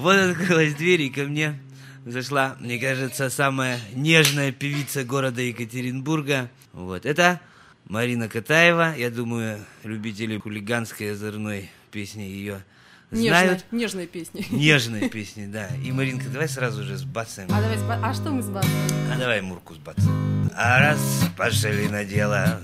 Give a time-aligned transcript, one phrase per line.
[0.00, 1.60] Вот открылась дверь, и ко мне
[2.06, 6.48] зашла, мне кажется, самая нежная певица города Екатеринбурга.
[6.72, 7.38] Вот, это
[7.84, 8.94] Марина Катаева.
[8.96, 12.64] Я думаю, любители хулиганской озорной песни ее
[13.10, 13.66] знают.
[13.70, 14.46] Нежная, нежные песни.
[14.50, 15.68] Нежные песни, да.
[15.84, 17.50] И, Маринка, давай сразу же сбацаем.
[17.52, 19.12] А, давай, а что мы сбацаем?
[19.12, 20.50] А давай Мурку сбацаем.
[20.56, 22.58] А раз пошли на дело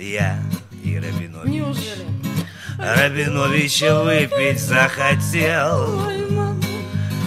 [0.00, 0.42] я
[0.82, 1.48] и Рабинович.
[1.48, 2.06] Неужели?
[2.76, 6.08] Рабинович выпить захотел.
[6.08, 6.31] Ой.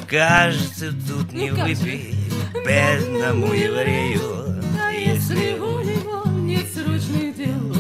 [0.10, 1.64] Кажется, тут не Ну же?
[1.64, 2.16] выпить
[2.66, 4.62] бедному еврею.
[4.82, 7.76] А если у него нет срочных дел,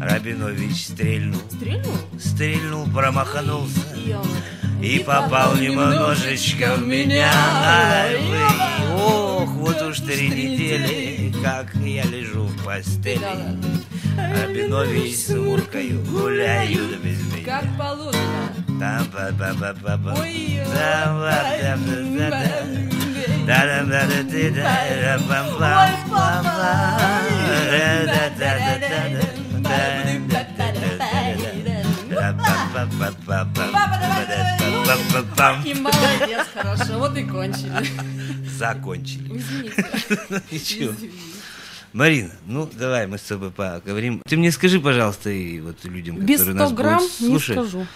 [0.00, 1.92] Рабинович стрельнул, Стрельнул?
[2.18, 4.82] стрельнул, промахнулся Ё-моё.
[4.82, 7.30] и попал немножечко в меня.
[7.34, 13.20] Ай, вы, ох, вот уж три недели, как я лежу в постели.
[14.18, 17.44] Рабинович с Муркою гуляют без меня.
[17.44, 18.54] Как положено.
[18.78, 20.14] Там па па па па па.
[20.14, 22.42] Там па па па па.
[23.46, 24.62] Да да да да да да
[25.00, 29.58] да пам пам пам да да да да да
[35.64, 37.88] и молодец, хорошо, вот и кончили.
[38.58, 39.38] Закончили.
[39.38, 39.84] Извините.
[40.50, 40.92] Ничего.
[40.92, 41.37] Извините.
[41.98, 44.22] Марина, ну давай мы с тобой поговорим.
[44.24, 47.56] Ты мне скажи, пожалуйста, и вот людям, Без которые нас 100 грамм будут не слушать,
[47.56, 47.86] скажу.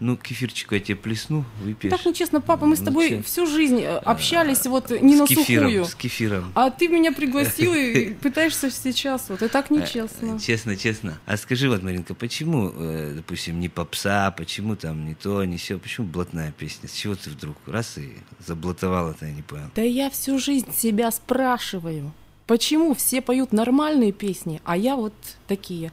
[0.00, 1.92] ну кефирчику я тебе плесну, выпьешь.
[1.92, 3.22] Так нечестно, папа, мы с Ну, тобой чё?
[3.22, 5.84] всю жизнь э, общались вот не на с кефиром, сухую.
[5.84, 6.50] с кефиром.
[6.56, 9.26] А ты меня пригласил и пытаешься сейчас.
[9.28, 10.40] Вот и так нечестно.
[10.40, 11.16] Честно, честно.
[11.24, 15.78] А скажи, вот, Маринка, почему, э, допустим, не попса, почему там не то, не все,
[15.78, 16.88] почему блатная песня?
[16.88, 19.70] С чего ты вдруг раз и заблатовала-то, я не понял.
[19.76, 22.12] Да я всю жизнь себя спрашиваю,
[22.46, 25.12] почему все поют нормальные песни, а я вот
[25.46, 25.92] такие.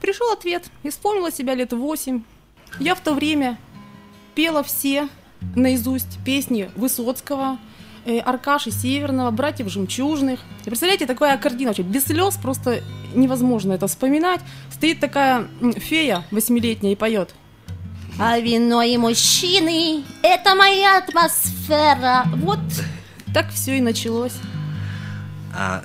[0.00, 0.64] Пришел ответ.
[0.82, 2.22] Я вспомнила себя лет восемь.
[2.78, 3.58] Я в то время
[4.34, 5.08] пела все
[5.54, 7.58] наизусть песни Высоцкого,
[8.06, 10.40] э, Аркаши Северного, братьев Жемчужных.
[10.64, 12.82] И представляете, такая картина без слез просто
[13.14, 14.40] невозможно это вспоминать.
[14.72, 17.34] Стоит такая фея восьмилетняя и поет.
[18.18, 22.24] А вино и мужчины– это моя атмосфера.
[22.36, 22.60] Вот
[23.32, 24.34] так все и началось.
[25.54, 25.82] А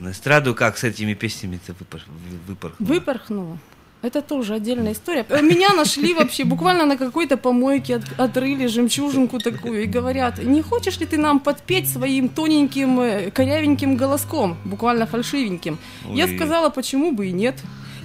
[0.00, 2.02] на эстраду как с этими песнями-то выпор...
[2.46, 2.88] выпорхнула?
[2.94, 3.58] Выпорхнула.
[4.02, 5.24] Это тоже отдельная история.
[5.28, 10.62] Э, Меня нашли вообще буквально на какой-то помойке, от- отрыли жемчужинку такую и говорят, не
[10.62, 15.78] хочешь ли ты нам подпеть своим тоненьким, э, корявеньким голоском, буквально фальшивеньким?
[16.08, 16.36] Я Ой.
[16.36, 17.56] сказала, почему бы и нет.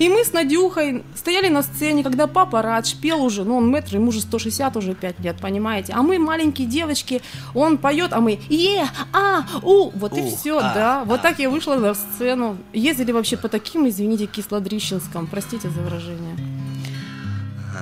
[0.01, 3.97] И мы с Надюхой стояли на сцене, когда папа Радж пел уже, ну он мэтр,
[3.97, 5.93] ему уже 160 уже 5 лет, понимаете?
[5.93, 7.21] А мы маленькие девочки,
[7.53, 11.03] он поет, а мы е, а, у, вот и все, а, да.
[11.03, 11.21] Вот а.
[11.21, 12.57] так я вышла на сцену.
[12.73, 16.35] Ездили вообще по таким, извините, кислодрищенском, простите за выражение.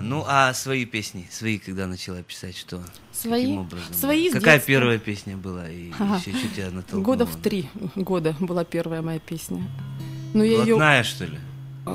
[0.02, 2.82] Ну, а свои песни, свои когда начала писать, что?
[3.14, 3.44] Свои?
[3.44, 3.94] Каким образом?
[3.94, 4.74] Свои Какая детства.
[4.74, 6.18] первая песня была и Ага.
[6.18, 7.02] еще что тебя натолкнуло?
[7.02, 9.64] Года в три года была первая моя песня.
[10.34, 11.40] Но я ее что ли?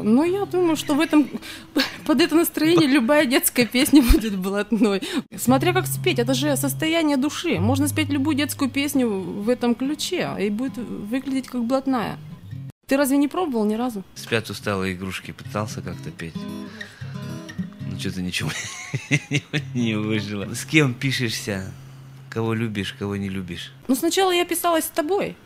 [0.03, 1.29] Ну, я думаю, что в этом,
[2.07, 5.03] под это настроение любая детская песня будет блатной.
[5.37, 7.59] Смотря как спеть, это же состояние души.
[7.61, 12.19] Можно спеть любую детскую песню в этом ключе, и будет выглядеть как блатная.
[12.87, 14.05] Ты разве не пробовал ни разу?
[14.15, 16.35] Спят усталые игрушки, пытался как-то петь.
[17.91, 18.51] Ну, что-то ничего
[19.75, 20.53] не выжило.
[20.55, 21.73] С кем пишешься?
[22.29, 23.73] Кого любишь, кого не любишь?
[23.89, 25.37] Ну, сначала я писалась с тобой.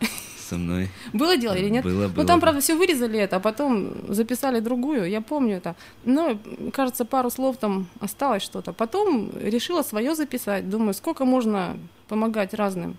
[0.48, 0.88] Со мной.
[1.12, 1.84] Было дело или нет?
[1.84, 2.26] Было, Ну, было.
[2.26, 5.74] там, правда, все вырезали это, а потом записали другую, я помню это.
[6.04, 6.38] Но,
[6.72, 8.72] кажется, пару слов там осталось что-то.
[8.72, 10.70] Потом решила свое записать.
[10.70, 11.76] Думаю, сколько можно
[12.08, 12.96] помогать разным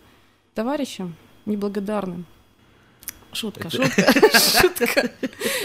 [0.53, 1.15] товарищам
[1.45, 2.25] неблагодарным.
[3.31, 5.11] Шутка, шутка, шутка.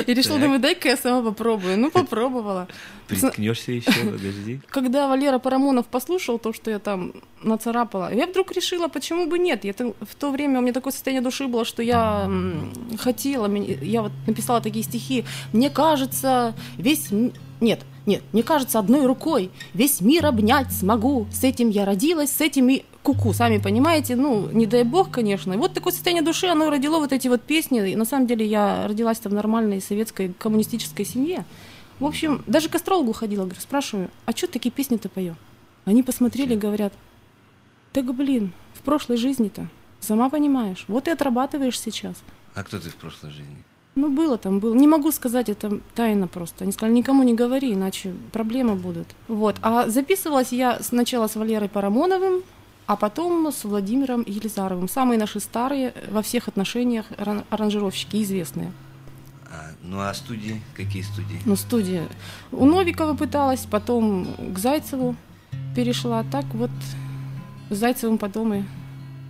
[0.07, 1.79] И решила, думаю, дай-ка я сама попробую.
[1.79, 2.69] Ну, попробовала.
[3.09, 4.61] Приткнешься еще, подожди.
[4.69, 9.65] Когда Валера Парамонов послушал то, что я там нацарапала, я вдруг решила, почему бы нет.
[9.65, 12.31] Я в то время у меня такое состояние души было, что я
[12.99, 15.25] хотела, я вот написала такие стихи.
[15.53, 17.09] Мне кажется, весь...
[17.61, 21.27] Нет, нет, мне кажется, одной рукой весь мир обнять смогу.
[21.33, 25.53] С этим я родилась, с этим и куку, сами понимаете, ну, не дай бог, конечно.
[25.53, 27.91] И вот такое состояние души, оно родило вот эти вот песни.
[27.91, 31.45] И на самом деле я родилась-то в нормальной советской коммунистической семье.
[32.01, 35.37] В общем, даже к астрологу ходила, говорю, спрашиваю, а что такие песни-то поем?
[35.85, 36.95] Они посмотрели и говорят,
[37.93, 39.69] так, блин, в прошлой жизни-то,
[40.01, 42.17] сама понимаешь, вот и отрабатываешь сейчас.
[42.55, 43.63] А кто ты в прошлой жизни?
[43.97, 44.75] Ну, было там, было.
[44.75, 46.65] Не могу сказать, это тайна просто.
[46.65, 49.07] Они сказали, никому не говори, иначе проблемы будут.
[49.29, 49.57] Вот.
[49.63, 52.43] А записывалась я сначала с Валерой Парамоновым,
[52.87, 54.89] а потом с Владимиром Елизаровым.
[54.89, 58.73] Самые наши старые во всех отношениях аран- аранжировщики, известные.
[59.51, 60.61] А, ну а студии?
[60.75, 61.41] Какие студии?
[61.45, 62.09] Ну, студия.
[62.53, 65.17] У Новикова пыталась, потом к Зайцеву.
[65.75, 66.25] перешла.
[66.31, 66.71] Так вот
[67.71, 68.65] с Зайцевым подумай.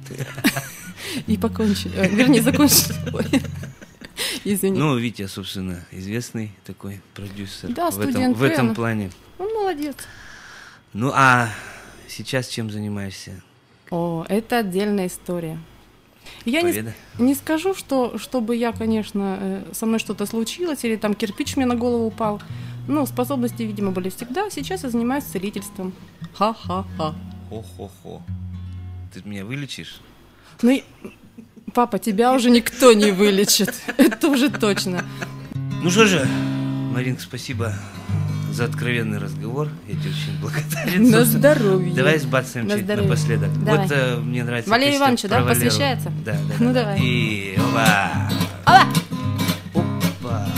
[1.26, 1.94] И покончили.
[1.96, 2.94] Э, Вернее, закончили.
[4.44, 4.78] Извини.
[4.78, 9.10] Ну, Витя, собственно, известный такой продюсер Да, в, этом, в этом плане.
[9.38, 9.96] Он молодец.
[10.92, 11.48] Ну, а
[12.08, 13.42] сейчас чем занимаешься?
[13.90, 15.58] О, это отдельная история.
[16.44, 21.14] Я не, не скажу, что чтобы я, конечно, э, со мной что-то случилось или там
[21.14, 22.40] кирпич мне на голову упал.
[22.88, 24.50] Ну, способности, видимо, были всегда.
[24.50, 25.92] Сейчас я занимаюсь целительством.
[26.34, 27.14] Ха-ха-ха.
[27.48, 28.22] Хо-хо-хо.
[29.12, 30.00] Ты меня вылечишь?
[30.62, 30.84] Ну, и-
[31.72, 33.74] папа, тебя уже никто не вылечит.
[33.96, 35.04] Это уже точно.
[35.82, 36.26] Ну что же,
[36.92, 37.74] Маринка, спасибо
[38.54, 39.68] за откровенный разговор.
[39.88, 41.10] Я тебе очень благодарен.
[41.10, 41.94] На здоровье.
[41.94, 43.08] Давай сбацаем На чуть здоровье.
[43.10, 43.64] напоследок.
[43.64, 43.78] Давай.
[43.86, 45.54] Вот э, мне нравится Валерию песня Ивановичу, да, Валеру.
[45.54, 46.12] посвящается?
[46.24, 46.54] Да, да.
[46.60, 46.80] Ну, да.
[46.82, 47.00] давай.
[47.00, 48.30] И опа.
[48.64, 48.84] Ала!
[49.74, 50.48] Опа.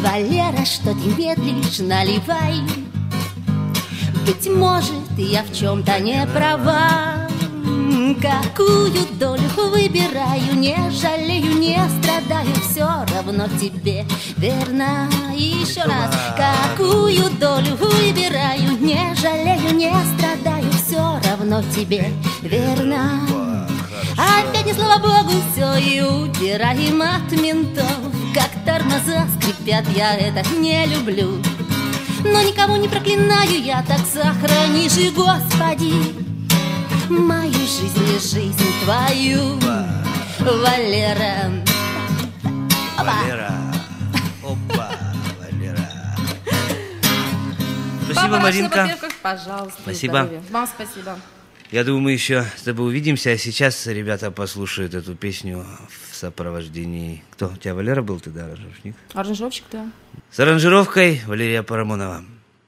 [0.00, 2.60] Валера, что ты медлишь, наливай
[4.26, 7.25] Быть может, я в чем-то не права
[8.20, 14.06] Какую долю выбираю, не жалею, не страдаю Все равно тебе
[14.38, 22.10] верна Еще раз, какую долю выбираю, не жалею, не страдаю Все равно тебе
[22.42, 23.20] верна
[24.16, 27.86] Опять не слава богу все и удираем от ментов.
[28.34, 31.42] Как тормоза скрипят, я это не люблю.
[32.24, 36.25] Но никого не проклинаю я, так сохрани же, Господи
[37.08, 39.58] Мою жизнь и жизнь твою
[40.40, 41.52] Валера
[42.96, 43.22] Опа.
[43.22, 43.52] Валера.
[44.42, 44.90] Опа,
[45.40, 45.88] Валера.
[48.04, 48.98] Спасибо, Папа, Маринка.
[49.22, 49.80] Пожалуйста.
[49.82, 50.12] Спасибо.
[50.14, 50.42] здоровья.
[50.50, 51.18] Вам спасибо.
[51.70, 55.64] Я думаю, мы еще с тобой увидимся, а сейчас ребята послушают эту песню
[56.10, 57.22] в сопровождении...
[57.30, 57.48] Кто?
[57.48, 58.94] У тебя Валера был, ты, да, аранжировщик?
[59.14, 59.90] Аранжировщик, да.
[60.30, 62.24] С аранжировкой Валерия Парамонова.